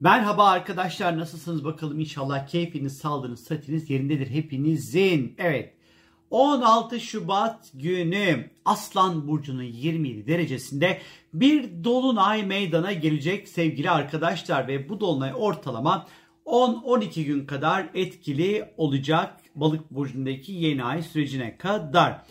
Merhaba 0.00 0.48
arkadaşlar 0.48 1.18
nasılsınız 1.18 1.64
bakalım 1.64 2.00
inşallah 2.00 2.46
keyfiniz, 2.46 2.98
sağlığınız, 2.98 3.44
sıhhatiniz 3.44 3.90
yerindedir 3.90 4.30
hepinizin. 4.30 5.34
Evet 5.38 5.74
16 6.30 7.00
Şubat 7.00 7.70
günü 7.74 8.50
Aslan 8.64 9.28
Burcu'nun 9.28 9.62
27 9.62 10.26
derecesinde 10.26 11.00
bir 11.34 11.84
dolunay 11.84 12.46
meydana 12.46 12.92
gelecek 12.92 13.48
sevgili 13.48 13.90
arkadaşlar 13.90 14.68
ve 14.68 14.88
bu 14.88 15.00
dolunay 15.00 15.32
ortalama 15.36 16.06
10-12 16.46 17.22
gün 17.22 17.46
kadar 17.46 17.88
etkili 17.94 18.64
olacak 18.76 19.40
balık 19.54 19.90
burcundaki 19.90 20.52
yeni 20.52 20.84
ay 20.84 21.02
sürecine 21.02 21.56
kadar. 21.56 22.22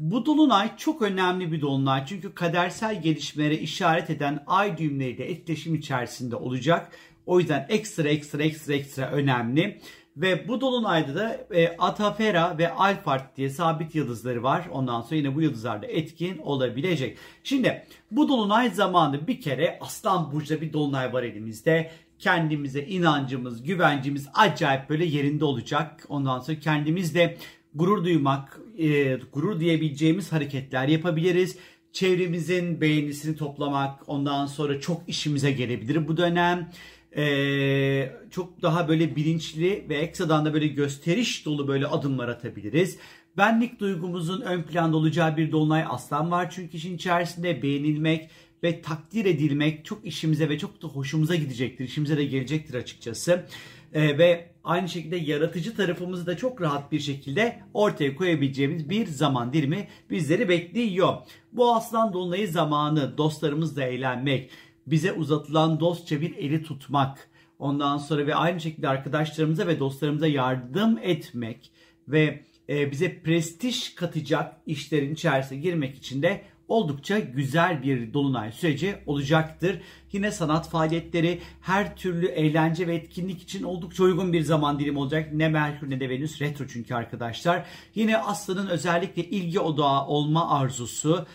Bu 0.00 0.26
dolunay 0.26 0.76
çok 0.76 1.02
önemli 1.02 1.52
bir 1.52 1.60
dolunay 1.60 2.06
çünkü 2.06 2.34
kadersel 2.34 3.02
gelişmelere 3.02 3.58
işaret 3.58 4.10
eden 4.10 4.44
ay 4.46 4.78
düğümleriyle 4.78 5.24
etkileşim 5.24 5.74
içerisinde 5.74 6.36
olacak. 6.36 6.92
O 7.26 7.40
yüzden 7.40 7.66
ekstra 7.68 8.08
ekstra 8.08 8.42
ekstra 8.42 8.74
ekstra 8.74 9.10
önemli. 9.10 9.80
Ve 10.16 10.48
bu 10.48 10.60
dolunayda 10.60 11.14
da 11.14 11.46
e, 11.54 11.76
Atafera 11.76 12.58
ve 12.58 12.72
Alphard 12.72 13.36
diye 13.36 13.50
sabit 13.50 13.94
yıldızları 13.94 14.42
var. 14.42 14.68
Ondan 14.72 15.00
sonra 15.00 15.14
yine 15.14 15.34
bu 15.34 15.42
yıldızlar 15.42 15.82
da 15.82 15.86
etkin 15.86 16.38
olabilecek. 16.38 17.18
Şimdi 17.44 17.84
bu 18.10 18.28
dolunay 18.28 18.70
zamanı 18.70 19.26
bir 19.26 19.40
kere 19.40 19.78
Aslan 19.80 20.32
Burcu'da 20.32 20.60
bir 20.60 20.72
dolunay 20.72 21.12
var 21.12 21.22
elimizde. 21.22 21.90
Kendimize 22.18 22.84
inancımız, 22.84 23.62
güvencimiz 23.62 24.28
acayip 24.34 24.90
böyle 24.90 25.04
yerinde 25.04 25.44
olacak. 25.44 26.06
Ondan 26.08 26.40
sonra 26.40 26.58
kendimizle 26.58 27.36
gurur 27.74 28.04
duymak, 28.04 28.60
e, 28.78 29.14
gurur 29.32 29.60
diyebileceğimiz 29.60 30.32
hareketler 30.32 30.88
yapabiliriz. 30.88 31.58
Çevremizin 31.92 32.80
beğenisini 32.80 33.36
toplamak, 33.36 34.08
ondan 34.08 34.46
sonra 34.46 34.80
çok 34.80 35.02
işimize 35.08 35.50
gelebilir 35.52 36.08
bu 36.08 36.16
dönem. 36.16 36.70
Ee, 37.16 38.12
çok 38.30 38.62
daha 38.62 38.88
böyle 38.88 39.16
bilinçli 39.16 39.86
ve 39.88 39.96
ekstradan 39.96 40.44
da 40.44 40.54
böyle 40.54 40.66
gösteriş 40.66 41.46
dolu 41.46 41.68
böyle 41.68 41.86
adımlar 41.86 42.28
atabiliriz. 42.28 42.98
Benlik 43.36 43.80
duygumuzun 43.80 44.40
ön 44.40 44.62
planda 44.62 44.96
olacağı 44.96 45.36
bir 45.36 45.52
dolunay 45.52 45.84
aslan 45.88 46.30
var 46.30 46.50
çünkü 46.50 46.76
işin 46.76 46.96
içerisinde 46.96 47.62
beğenilmek 47.62 48.30
ve 48.62 48.82
takdir 48.82 49.24
edilmek 49.24 49.84
çok 49.84 50.06
işimize 50.06 50.48
ve 50.48 50.58
çok 50.58 50.82
da 50.82 50.88
hoşumuza 50.88 51.34
gidecektir. 51.34 51.84
İşimize 51.84 52.16
de 52.16 52.24
gelecektir 52.24 52.74
açıkçası. 52.74 53.46
Ee, 53.92 54.18
ve 54.18 54.50
aynı 54.64 54.88
şekilde 54.88 55.16
yaratıcı 55.16 55.76
tarafımızı 55.76 56.26
da 56.26 56.36
çok 56.36 56.60
rahat 56.62 56.92
bir 56.92 57.00
şekilde 57.00 57.58
ortaya 57.74 58.14
koyabileceğimiz 58.14 58.90
bir 58.90 59.06
zaman 59.06 59.52
dilimi 59.52 59.88
bizleri 60.10 60.48
bekliyor. 60.48 61.14
Bu 61.52 61.74
aslan 61.74 62.12
dolunayı 62.12 62.48
zamanı 62.48 63.18
dostlarımızla 63.18 63.82
eğlenmek, 63.82 64.50
bize 64.90 65.12
uzatılan 65.12 65.80
dostça 65.80 66.20
bir 66.20 66.36
eli 66.36 66.62
tutmak, 66.62 67.30
ondan 67.58 67.98
sonra 67.98 68.26
ve 68.26 68.34
aynı 68.34 68.60
şekilde 68.60 68.88
arkadaşlarımıza 68.88 69.66
ve 69.66 69.80
dostlarımıza 69.80 70.26
yardım 70.26 70.98
etmek 71.02 71.72
ve 72.08 72.44
e, 72.68 72.90
bize 72.90 73.22
prestij 73.22 73.94
katacak 73.94 74.56
işlerin 74.66 75.14
içerisine 75.14 75.58
girmek 75.58 75.96
için 75.96 76.22
de 76.22 76.42
oldukça 76.70 77.18
güzel 77.18 77.82
bir 77.82 78.14
dolunay 78.14 78.52
süreci 78.52 78.96
olacaktır. 79.06 79.80
Yine 80.12 80.30
sanat 80.32 80.70
faaliyetleri, 80.70 81.40
her 81.60 81.96
türlü 81.96 82.26
eğlence 82.26 82.86
ve 82.86 82.94
etkinlik 82.94 83.42
için 83.42 83.62
oldukça 83.62 84.04
uygun 84.04 84.32
bir 84.32 84.42
zaman 84.42 84.78
dilimi 84.78 84.98
olacak. 84.98 85.32
Ne 85.32 85.48
Merkür 85.48 85.90
ne 85.90 86.00
de 86.00 86.08
Venüs 86.08 86.40
retro 86.40 86.66
çünkü 86.66 86.94
arkadaşlar. 86.94 87.66
Yine 87.94 88.18
Aslan'ın 88.18 88.66
özellikle 88.66 89.24
ilgi 89.24 89.60
odağı 89.60 90.06
olma 90.06 90.50
arzusu, 90.50 91.26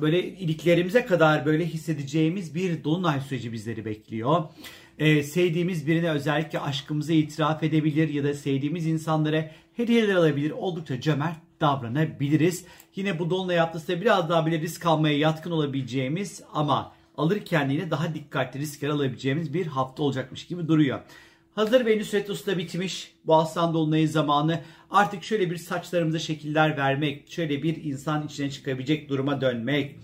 böyle 0.00 0.28
iliklerimize 0.28 1.06
kadar 1.06 1.46
böyle 1.46 1.66
hissedeceğimiz 1.66 2.54
bir 2.54 2.84
dolunay 2.84 3.20
süreci 3.20 3.52
bizleri 3.52 3.84
bekliyor. 3.84 4.44
Ee, 4.98 5.22
sevdiğimiz 5.22 5.86
birine 5.86 6.10
özellikle 6.10 6.60
aşkımızı 6.60 7.12
itiraf 7.12 7.62
edebilir 7.62 8.08
ya 8.08 8.24
da 8.24 8.34
sevdiğimiz 8.34 8.86
insanlara 8.86 9.50
hediyeler 9.76 10.14
alabilir. 10.14 10.50
Oldukça 10.50 11.00
cömert 11.00 11.36
davranabiliriz. 11.60 12.64
Yine 12.96 13.18
bu 13.18 13.30
dolunay 13.30 13.56
haftası 13.56 14.00
biraz 14.00 14.28
daha 14.28 14.46
bile 14.46 14.60
risk 14.60 14.86
almaya 14.86 15.18
yatkın 15.18 15.50
olabileceğimiz 15.50 16.42
ama 16.52 16.92
alırken 17.16 17.68
yine 17.68 17.90
daha 17.90 18.14
dikkatli 18.14 18.60
riskler 18.60 18.88
alabileceğimiz 18.88 19.54
bir 19.54 19.66
hafta 19.66 20.02
olacakmış 20.02 20.46
gibi 20.46 20.68
duruyor. 20.68 21.00
Hazır 21.54 21.86
Venüs 21.86 22.14
Retrosu 22.14 22.46
da 22.46 22.58
bitmiş. 22.58 23.12
Bu 23.26 23.36
aslan 23.36 23.74
dolunayı 23.74 24.08
zamanı. 24.08 24.60
Artık 24.90 25.24
şöyle 25.24 25.50
bir 25.50 25.56
saçlarımıza 25.56 26.18
şekiller 26.18 26.76
vermek, 26.76 27.30
şöyle 27.30 27.62
bir 27.62 27.84
insan 27.84 28.26
içine 28.26 28.50
çıkabilecek 28.50 29.08
duruma 29.08 29.40
dönmek, 29.40 29.96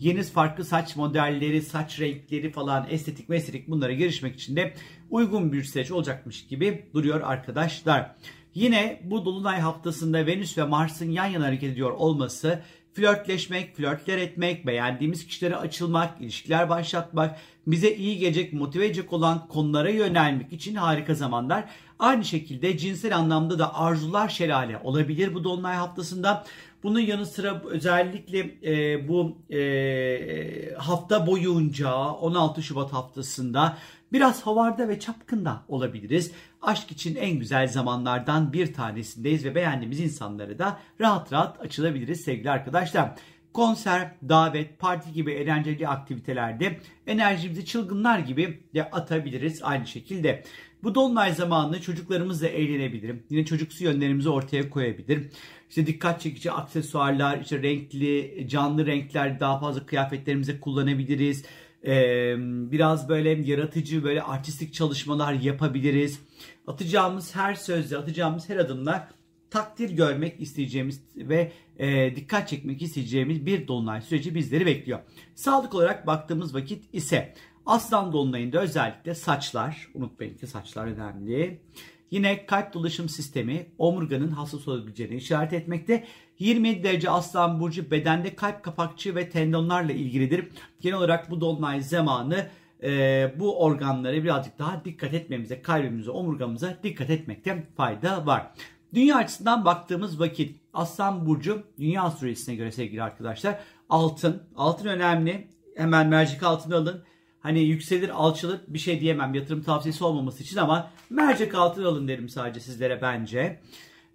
yeni 0.00 0.22
farklı 0.22 0.64
saç 0.64 0.96
modelleri, 0.96 1.62
saç 1.62 2.00
renkleri 2.00 2.52
falan 2.52 2.86
estetik 2.90 3.30
ve 3.30 3.36
estetik 3.36 3.68
bunlara 3.68 3.92
girişmek 3.92 4.34
için 4.34 4.56
de 4.56 4.74
uygun 5.10 5.52
bir 5.52 5.64
süreç 5.64 5.90
olacakmış 5.90 6.46
gibi 6.46 6.86
duruyor 6.94 7.20
arkadaşlar. 7.20 8.16
Yine 8.54 9.00
bu 9.04 9.24
dolunay 9.24 9.60
haftasında 9.60 10.26
Venüs 10.26 10.58
ve 10.58 10.64
Mars'ın 10.64 11.10
yan 11.10 11.26
yana 11.26 11.46
hareket 11.46 11.72
ediyor 11.72 11.90
olması 11.90 12.62
flörtleşmek, 12.94 13.76
flörtler 13.76 14.18
etmek, 14.18 14.66
beğendiğimiz 14.66 15.26
kişilere 15.26 15.56
açılmak, 15.56 16.20
ilişkiler 16.20 16.68
başlatmak, 16.68 17.38
bize 17.66 17.94
iyi 17.94 18.18
gelecek, 18.18 18.52
motive 18.52 18.86
edecek 18.86 19.12
olan 19.12 19.48
konulara 19.48 19.90
yönelmek 19.90 20.52
için 20.52 20.74
harika 20.74 21.14
zamanlar. 21.14 21.64
Aynı 21.98 22.24
şekilde 22.24 22.78
cinsel 22.78 23.16
anlamda 23.16 23.58
da 23.58 23.74
arzular 23.74 24.28
şelale 24.28 24.78
olabilir 24.84 25.34
bu 25.34 25.44
dolunay 25.44 25.76
haftasında. 25.76 26.44
Bunun 26.82 27.00
yanı 27.00 27.26
sıra 27.26 27.62
özellikle 27.64 28.38
e, 28.64 29.08
bu 29.08 29.38
e, 29.54 30.74
hafta 30.78 31.26
boyunca 31.26 31.94
16 31.94 32.62
Şubat 32.62 32.92
haftasında 32.92 33.78
biraz 34.14 34.46
havarda 34.46 34.88
ve 34.88 35.00
çapkında 35.00 35.64
olabiliriz. 35.68 36.32
Aşk 36.62 36.90
için 36.90 37.16
en 37.16 37.38
güzel 37.38 37.68
zamanlardan 37.68 38.52
bir 38.52 38.74
tanesindeyiz 38.74 39.44
ve 39.44 39.54
beğendiğimiz 39.54 40.00
insanlara 40.00 40.58
da 40.58 40.80
rahat 41.00 41.32
rahat 41.32 41.60
açılabiliriz 41.60 42.20
sevgili 42.20 42.50
arkadaşlar. 42.50 43.14
Konser, 43.52 44.14
davet, 44.28 44.78
parti 44.78 45.12
gibi 45.12 45.32
eğlenceli 45.32 45.88
aktivitelerde 45.88 46.78
enerjimizi 47.06 47.64
çılgınlar 47.64 48.18
gibi 48.18 48.60
de 48.74 48.90
atabiliriz 48.90 49.60
aynı 49.62 49.86
şekilde. 49.86 50.44
Bu 50.82 50.94
dolunay 50.94 51.34
zamanını 51.34 51.80
çocuklarımızla 51.80 52.48
eğlenebilirim. 52.48 53.22
Yine 53.30 53.44
çocuksu 53.44 53.84
yönlerimizi 53.84 54.28
ortaya 54.28 54.70
koyabilirim. 54.70 55.30
İşte 55.68 55.86
dikkat 55.86 56.20
çekici 56.20 56.52
aksesuarlar, 56.52 57.40
işte 57.40 57.62
renkli, 57.62 58.46
canlı 58.48 58.86
renkler 58.86 59.40
daha 59.40 59.60
fazla 59.60 59.86
kıyafetlerimize 59.86 60.60
kullanabiliriz. 60.60 61.44
Ee, 61.86 62.34
biraz 62.72 63.08
böyle 63.08 63.30
yaratıcı, 63.30 64.04
böyle 64.04 64.22
artistik 64.22 64.74
çalışmalar 64.74 65.32
yapabiliriz. 65.32 66.20
Atacağımız 66.66 67.36
her 67.36 67.54
sözle, 67.54 67.96
atacağımız 67.96 68.48
her 68.48 68.56
adımla 68.56 69.08
takdir 69.50 69.90
görmek 69.90 70.40
isteyeceğimiz 70.40 71.00
ve 71.16 71.52
e, 71.78 72.16
dikkat 72.16 72.48
çekmek 72.48 72.82
isteyeceğimiz 72.82 73.46
bir 73.46 73.68
dolunay 73.68 74.02
süreci 74.02 74.34
bizleri 74.34 74.66
bekliyor. 74.66 74.98
Sağlık 75.34 75.74
olarak 75.74 76.06
baktığımız 76.06 76.54
vakit 76.54 76.84
ise 76.92 77.34
Aslan 77.66 78.12
dolunayında 78.12 78.60
özellikle 78.60 79.14
saçlar, 79.14 79.88
unutmayın 79.94 80.34
ki 80.34 80.46
saçlar 80.46 80.86
önemli. 80.86 81.60
Yine 82.10 82.46
kalp 82.46 82.74
dolaşım 82.74 83.08
sistemi 83.08 83.66
omurganın 83.78 84.30
hassas 84.30 84.68
olabileceğini 84.68 85.14
işaret 85.14 85.52
etmekte. 85.52 86.04
27 86.38 86.84
derece 86.84 87.10
aslan 87.10 87.60
burcu 87.60 87.90
bedende 87.90 88.34
kalp 88.34 88.62
kapakçığı 88.62 89.14
ve 89.14 89.30
tendonlarla 89.30 89.92
ilgilidir. 89.92 90.48
Genel 90.80 90.98
olarak 90.98 91.30
bu 91.30 91.40
dolunay 91.40 91.80
zamanı 91.80 92.48
e, 92.82 93.32
bu 93.38 93.62
organlara 93.62 94.24
birazcık 94.24 94.58
daha 94.58 94.84
dikkat 94.84 95.14
etmemize, 95.14 95.62
kalbimize, 95.62 96.10
omurgamıza 96.10 96.78
dikkat 96.82 97.10
etmekte 97.10 97.66
fayda 97.76 98.26
var. 98.26 98.50
Dünya 98.94 99.16
açısından 99.16 99.64
baktığımız 99.64 100.20
vakit 100.20 100.60
Aslan 100.74 101.26
Burcu 101.26 101.62
dünya 101.78 102.02
astrolojisine 102.02 102.54
göre 102.54 102.72
sevgili 102.72 103.02
arkadaşlar 103.02 103.58
altın. 103.88 104.42
Altın 104.56 104.88
önemli. 104.88 105.48
Hemen 105.76 106.06
mercek 106.06 106.42
altını 106.42 106.76
alın. 106.76 107.04
Hani 107.44 107.60
yükselir 107.60 108.08
alçalır 108.08 108.60
bir 108.68 108.78
şey 108.78 109.00
diyemem 109.00 109.34
yatırım 109.34 109.62
tavsiyesi 109.62 110.04
olmaması 110.04 110.42
için 110.42 110.56
ama 110.56 110.90
mercek 111.10 111.54
altın 111.54 111.84
alın 111.84 112.08
derim 112.08 112.28
sadece 112.28 112.60
sizlere 112.60 113.02
bence. 113.02 113.60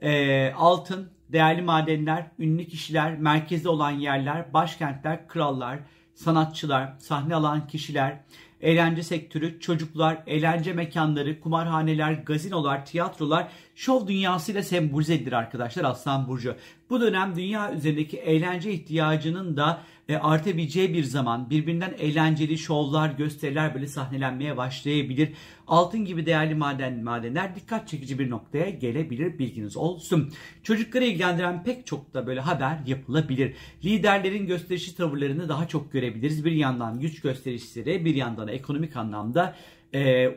Ee, 0.02 0.52
altın, 0.52 1.10
değerli 1.32 1.62
madenler, 1.62 2.32
ünlü 2.40 2.68
kişiler, 2.68 3.18
merkezde 3.18 3.70
olan 3.70 3.92
yerler, 3.92 4.54
başkentler, 4.54 5.28
krallar, 5.28 5.80
sanatçılar, 6.14 6.94
sahne 7.00 7.36
alan 7.36 7.68
kişiler, 7.68 8.20
eğlence 8.62 9.04
sektörü, 9.04 9.60
çocuklar, 9.60 10.24
eğlence 10.28 10.74
mekanları, 10.74 11.40
kumarhaneler, 11.40 12.14
gazinolar, 12.14 12.86
tiyatrolar 12.86 13.48
şov 13.76 14.08
dünyasıyla 14.08 14.64
sembolize 14.64 15.14
edilir 15.14 15.34
arkadaşlar 15.34 15.84
Aslan 15.84 16.28
Burcu. 16.28 16.56
Bu 16.90 17.02
dönem 17.02 17.36
dünya 17.36 17.74
üzerindeki 17.74 18.18
eğlence 18.18 18.72
ihtiyacının 18.72 19.58
da 19.58 19.82
e, 20.10 20.18
artabileceği 20.18 20.94
bir 20.94 21.04
zaman 21.04 21.50
birbirinden 21.50 21.94
eğlenceli 22.00 22.58
şovlar, 22.58 23.10
gösteriler 23.10 23.76
böyle 23.76 23.88
sahnelenmeye 23.88 24.58
başlayabilir. 24.58 25.30
Altın 25.68 26.06
gibi 26.06 26.26
değerli 26.26 26.56
maden 26.56 27.04
madenler 27.04 27.56
dikkat 27.56 27.88
çekici 27.88 28.20
bir 28.20 28.30
noktaya 28.30 28.70
gelebilir 28.70 29.40
bilginiz 29.40 29.78
olsun. 29.78 30.32
Çocukları 30.64 31.06
ilgilendiren 31.06 31.64
pek 31.64 31.86
çok 31.88 32.14
da 32.14 32.28
böyle 32.28 32.40
haber 32.40 32.80
yapılabilir. 32.88 33.54
Liderlerin 33.86 34.48
gösterişi 34.48 34.96
tavırlarını 34.96 35.50
daha 35.50 35.68
çok 35.68 35.92
görebiliriz. 35.92 36.46
Bir 36.46 36.52
yandan 36.52 37.00
güç 37.00 37.22
gösterişleri, 37.22 38.06
bir 38.06 38.16
yandan 38.16 38.48
ekonomik 38.52 38.96
anlamda 38.96 39.56
e, 39.94 40.30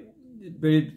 böyle 0.62 0.90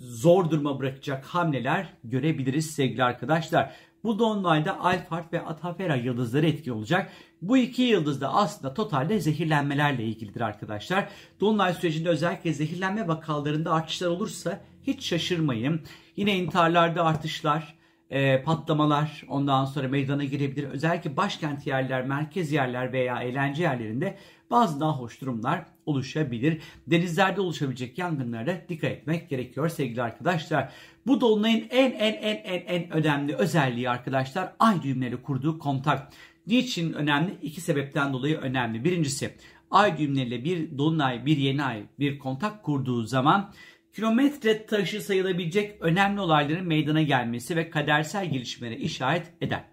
zor 0.00 0.50
duruma 0.50 0.80
bırakacak 0.80 1.24
hamleler 1.24 1.86
görebiliriz 2.04 2.70
sevgili 2.70 3.04
arkadaşlar. 3.04 3.72
Bu 4.04 4.18
dolunayda 4.18 4.80
Alphard 4.80 5.32
ve 5.32 5.40
Atafera 5.40 5.96
yıldızları 5.96 6.46
etki 6.46 6.72
olacak. 6.72 7.12
Bu 7.42 7.56
iki 7.56 7.82
yıldız 7.82 8.20
da 8.20 8.34
aslında 8.34 8.74
totalde 8.74 9.20
zehirlenmelerle 9.20 10.04
ilgilidir 10.04 10.40
arkadaşlar. 10.40 11.08
Dolunay 11.40 11.74
sürecinde 11.74 12.08
özellikle 12.08 12.52
zehirlenme 12.52 13.08
vakalarında 13.08 13.72
artışlar 13.72 14.08
olursa 14.08 14.60
hiç 14.82 15.04
şaşırmayın. 15.04 15.80
Yine 16.16 16.38
intiharlarda 16.38 17.04
artışlar, 17.04 17.74
e, 18.10 18.42
patlamalar 18.42 19.24
ondan 19.28 19.64
sonra 19.64 19.88
meydana 19.88 20.24
girebilir. 20.24 20.64
Özellikle 20.64 21.16
başkent 21.16 21.66
yerler, 21.66 22.06
merkez 22.06 22.52
yerler 22.52 22.92
veya 22.92 23.22
eğlence 23.22 23.62
yerlerinde 23.62 24.16
bazı 24.54 24.80
daha 24.80 24.98
hoş 24.98 25.20
durumlar 25.20 25.66
oluşabilir. 25.86 26.60
Denizlerde 26.86 27.40
oluşabilecek 27.40 27.98
yangınlara 27.98 28.68
dikkat 28.68 28.90
etmek 28.90 29.28
gerekiyor 29.28 29.68
sevgili 29.68 30.02
arkadaşlar. 30.02 30.72
Bu 31.06 31.20
dolunayın 31.20 31.66
en 31.70 31.90
en 31.90 32.12
en 32.12 32.36
en 32.36 32.66
en 32.66 32.90
önemli 32.90 33.34
özelliği 33.34 33.90
arkadaşlar 33.90 34.52
ay 34.58 34.82
düğümleri 34.82 35.22
kurduğu 35.22 35.58
kontak. 35.58 36.12
Niçin 36.46 36.92
önemli? 36.92 37.38
İki 37.42 37.60
sebepten 37.60 38.12
dolayı 38.12 38.36
önemli. 38.36 38.84
Birincisi 38.84 39.30
ay 39.70 39.98
düğümleriyle 39.98 40.44
bir 40.44 40.78
dolunay, 40.78 41.26
bir 41.26 41.36
yeni 41.36 41.64
ay, 41.64 41.82
bir 41.98 42.18
kontak 42.18 42.62
kurduğu 42.62 43.02
zaman 43.02 43.52
kilometre 43.94 44.66
taşı 44.66 45.00
sayılabilecek 45.00 45.76
önemli 45.80 46.20
olayların 46.20 46.66
meydana 46.66 47.02
gelmesi 47.02 47.56
ve 47.56 47.70
kadersel 47.70 48.30
gelişmelere 48.30 48.76
işaret 48.76 49.32
eder. 49.40 49.64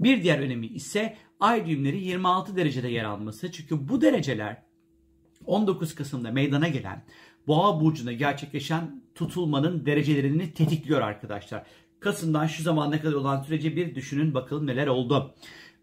Bir 0.00 0.22
diğer 0.22 0.38
önemi 0.38 0.66
ise 0.66 1.16
ay 1.40 1.66
düğümleri 1.66 2.04
26 2.04 2.56
derecede 2.56 2.88
yer 2.88 3.04
alması. 3.04 3.52
Çünkü 3.52 3.88
bu 3.88 4.00
dereceler 4.00 4.62
19 5.46 5.94
Kasım'da 5.94 6.30
meydana 6.30 6.68
gelen 6.68 7.04
Boğa 7.46 7.80
burcunda 7.80 8.12
gerçekleşen 8.12 9.02
tutulmanın 9.14 9.86
derecelerini 9.86 10.52
tetikliyor 10.52 11.00
arkadaşlar. 11.00 11.66
Kasım'dan 12.00 12.46
şu 12.46 12.62
zamana 12.62 13.00
kadar 13.00 13.12
olan 13.12 13.42
süreci 13.42 13.76
bir 13.76 13.94
düşünün 13.94 14.34
bakalım 14.34 14.66
neler 14.66 14.86
oldu. 14.86 15.34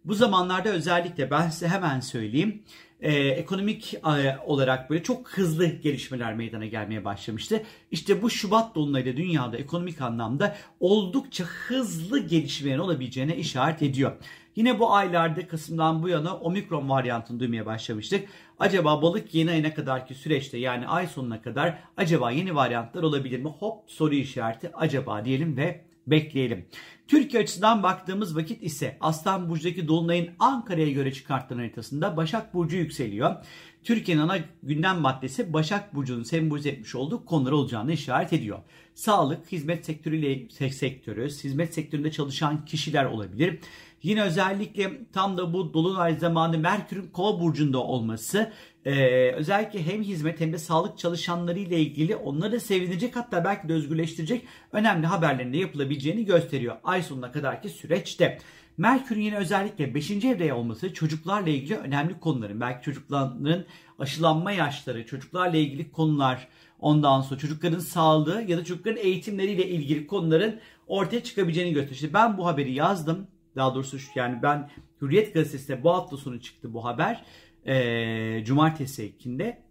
Bu 0.05 0.13
zamanlarda 0.13 0.69
özellikle 0.69 1.31
ben 1.31 1.50
size 1.50 1.67
hemen 1.67 1.99
söyleyeyim 1.99 2.63
e, 3.03 3.13
ekonomik 3.13 3.94
e, 3.94 4.38
olarak 4.45 4.89
böyle 4.89 5.03
çok 5.03 5.29
hızlı 5.29 5.65
gelişmeler 5.65 6.33
meydana 6.33 6.65
gelmeye 6.65 7.05
başlamıştı. 7.05 7.63
İşte 7.91 8.21
bu 8.21 8.29
Şubat 8.29 8.75
dolunayda 8.75 9.17
dünyada 9.17 9.57
ekonomik 9.57 10.01
anlamda 10.01 10.55
oldukça 10.79 11.44
hızlı 11.44 12.19
gelişmelerin 12.19 12.79
olabileceğine 12.79 13.38
işaret 13.38 13.81
ediyor. 13.81 14.11
Yine 14.55 14.79
bu 14.79 14.94
aylarda 14.94 15.47
Kasım'dan 15.47 16.03
bu 16.03 16.09
yana 16.09 16.38
omikron 16.38 16.89
varyantını 16.89 17.39
duymaya 17.39 17.65
başlamıştık. 17.65 18.27
Acaba 18.59 19.01
balık 19.01 19.35
yeni 19.35 19.51
ayına 19.51 19.73
kadarki 19.73 20.13
süreçte 20.13 20.57
yani 20.57 20.88
ay 20.88 21.07
sonuna 21.07 21.41
kadar 21.41 21.79
acaba 21.97 22.31
yeni 22.31 22.56
varyantlar 22.56 23.03
olabilir 23.03 23.39
mi? 23.39 23.49
Hop 23.59 23.83
soru 23.88 24.15
işareti 24.15 24.71
acaba 24.73 25.25
diyelim 25.25 25.57
ve 25.57 25.81
bekleyelim. 26.07 26.65
Türkiye 27.07 27.44
açısından 27.44 27.83
baktığımız 27.83 28.35
vakit 28.35 28.63
ise 28.63 28.97
Aslan 29.00 29.50
Burcu'daki 29.50 29.88
Dolunay'ın 29.88 30.29
Ankara'ya 30.39 30.91
göre 30.91 31.13
çıkartılan 31.13 31.59
haritasında 31.59 32.17
Başak 32.17 32.53
Burcu 32.53 32.77
yükseliyor. 32.77 33.35
Türkiye'nin 33.83 34.21
ana 34.21 34.38
gündem 34.63 35.00
maddesi 35.00 35.53
Başak 35.53 35.95
Burcu'nun 35.95 36.23
sembolize 36.23 36.69
etmiş 36.69 36.95
olduğu 36.95 37.25
konular 37.25 37.51
olacağını 37.51 37.91
işaret 37.91 38.33
ediyor. 38.33 38.59
Sağlık, 38.95 39.51
hizmet 39.51 39.85
sektörüyle 39.85 40.50
sektörü, 40.69 41.29
hizmet 41.29 41.73
sektöründe 41.73 42.11
çalışan 42.11 42.65
kişiler 42.65 43.06
olabilir. 43.06 43.59
Yine 44.03 44.23
özellikle 44.23 44.91
tam 45.13 45.38
da 45.38 45.53
bu 45.53 45.73
dolunay 45.73 46.15
zamanı 46.15 46.57
Merkür'ün 46.57 47.07
Kova 47.07 47.39
burcunda 47.39 47.83
olması 47.83 48.51
e, 48.85 49.31
özellikle 49.31 49.85
hem 49.85 50.03
hizmet 50.03 50.39
hem 50.39 50.53
de 50.53 50.57
sağlık 50.57 50.97
çalışanları 50.97 51.59
ile 51.59 51.79
ilgili 51.79 52.15
onları 52.15 52.59
sevinecek 52.59 53.15
hatta 53.15 53.45
belki 53.45 53.69
de 53.69 53.73
özgürleştirecek 53.73 54.45
önemli 54.71 55.07
haberlerin 55.07 55.53
de 55.53 55.57
yapılabileceğini 55.57 56.25
gösteriyor. 56.25 56.75
Ay 56.94 57.04
sonuna 57.04 57.31
kadarki 57.31 57.69
süreçte. 57.69 58.38
Merkür'ün 58.78 59.22
yine 59.22 59.38
özellikle 59.38 59.95
5. 59.95 60.12
evreye 60.12 60.54
olması 60.54 60.94
çocuklarla 60.94 61.50
ilgili 61.50 61.78
önemli 61.78 62.19
konuların, 62.19 62.62
belki 62.62 62.86
çocukların 62.86 63.66
aşılanma 64.00 64.51
yaşları, 64.51 65.06
çocuklarla 65.06 65.57
ilgili 65.57 65.92
konular, 65.92 66.48
ondan 66.80 67.22
sonra 67.22 67.40
çocukların 67.40 67.80
sağlığı 67.80 68.44
ya 68.48 68.57
da 68.57 68.63
çocukların 68.63 69.04
eğitimleriyle 69.04 69.68
ilgili 69.68 70.07
konuların 70.07 70.60
ortaya 70.88 71.24
çıkabileceğini 71.24 71.74
gösteriyor. 71.74 71.95
İşte 71.95 72.13
ben 72.13 72.38
bu 72.38 72.48
haberi 72.48 72.74
yazdım. 72.74 73.28
Daha 73.56 73.75
doğrusu 73.75 73.98
yani 74.16 74.44
ben 74.44 74.69
Hürriyet 75.01 75.34
gazetesinde 75.34 75.84
bu 75.84 75.94
hafta 75.94 76.18
sonu 76.18 76.42
çıktı 76.42 76.74
bu 76.74 76.86
haber. 76.86 77.25
E, 77.66 78.44
Cumartesi 78.45 79.04
ekinde. 79.04 79.63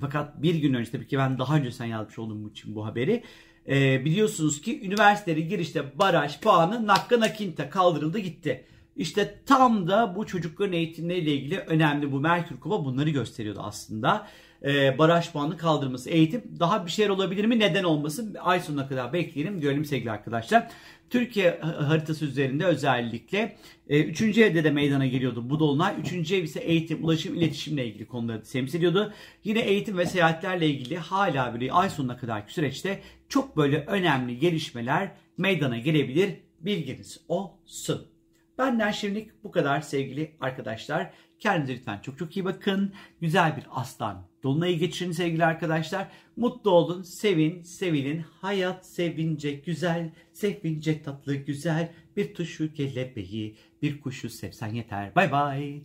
Fakat 0.00 0.42
bir 0.42 0.54
gün 0.54 0.74
önce 0.74 0.90
tabii 0.90 1.06
ki 1.06 1.18
ben 1.18 1.38
daha 1.38 1.56
önce 1.56 1.70
sen 1.70 1.84
yazmış 1.84 2.18
olduğum 2.18 2.50
için 2.50 2.74
bu 2.74 2.86
haberi. 2.86 3.24
E, 3.68 4.04
biliyorsunuz 4.04 4.60
ki 4.60 4.86
üniversiteleri 4.86 5.48
girişte 5.48 5.98
baraj 5.98 6.40
puanı 6.40 6.86
nakka 6.86 7.20
nakinta 7.20 7.70
kaldırıldı 7.70 8.18
gitti. 8.18 8.64
İşte 8.98 9.34
tam 9.46 9.88
da 9.88 10.16
bu 10.16 10.26
çocukların 10.26 10.72
eğitimleriyle 10.72 11.32
ilgili 11.32 11.58
önemli 11.58 12.12
bu 12.12 12.20
Merkür 12.20 12.60
Kuba 12.60 12.84
bunları 12.84 13.10
gösteriyordu 13.10 13.60
aslında. 13.62 14.26
Ee, 14.64 14.98
baraj 14.98 15.32
puanı 15.32 15.56
kaldırması, 15.56 16.10
eğitim 16.10 16.42
daha 16.60 16.86
bir 16.86 16.90
şeyler 16.90 17.10
olabilir 17.10 17.44
mi? 17.44 17.58
Neden 17.58 17.84
olmasın? 17.84 18.36
Ay 18.40 18.60
sonuna 18.60 18.88
kadar 18.88 19.12
bekleyelim, 19.12 19.60
görelim 19.60 19.84
sevgili 19.84 20.10
arkadaşlar. 20.10 20.68
Türkiye 21.10 21.60
haritası 21.60 22.24
üzerinde 22.24 22.64
özellikle 22.64 23.56
3. 23.88 24.20
E, 24.20 24.44
evde 24.44 24.64
de 24.64 24.70
meydana 24.70 25.06
geliyordu 25.06 25.50
bu 25.50 25.60
dolunay. 25.60 25.94
3. 26.00 26.32
ev 26.32 26.42
ise 26.42 26.60
eğitim, 26.60 27.04
ulaşım, 27.04 27.34
iletişimle 27.34 27.86
ilgili 27.86 28.06
konuları 28.06 28.42
temsil 28.42 28.78
ediyordu. 28.78 29.12
Yine 29.44 29.60
eğitim 29.60 29.98
ve 29.98 30.06
seyahatlerle 30.06 30.66
ilgili 30.66 30.98
hala 30.98 31.52
böyle 31.52 31.72
ay 31.72 31.90
sonuna 31.90 32.16
kadarki 32.16 32.54
süreçte 32.54 33.00
çok 33.28 33.56
böyle 33.56 33.84
önemli 33.86 34.38
gelişmeler 34.38 35.10
meydana 35.36 35.78
gelebilir. 35.78 36.30
Bilginiz 36.60 37.20
olsun. 37.28 38.17
Benden 38.58 38.90
şimdilik 38.90 39.44
bu 39.44 39.50
kadar 39.50 39.80
sevgili 39.80 40.36
arkadaşlar. 40.40 41.10
Kendinize 41.38 41.74
lütfen 41.74 41.98
çok 41.98 42.18
çok 42.18 42.36
iyi 42.36 42.44
bakın. 42.44 42.94
Güzel 43.20 43.56
bir 43.56 43.64
aslan 43.70 44.28
dolunayı 44.42 44.78
geçirin 44.78 45.12
sevgili 45.12 45.44
arkadaşlar. 45.44 46.08
Mutlu 46.36 46.70
olun, 46.70 47.02
sevin, 47.02 47.62
sevilin. 47.62 48.24
Hayat 48.40 48.86
sevince 48.86 49.52
güzel, 49.52 50.12
sevince 50.32 51.02
tatlı 51.02 51.34
güzel. 51.34 51.92
Bir 52.16 52.34
tuşu 52.34 52.72
kelebeği, 52.72 53.56
bir 53.82 54.00
kuşu 54.00 54.30
sevsen 54.30 54.74
yeter. 54.74 55.14
Bay 55.14 55.32
bay. 55.32 55.82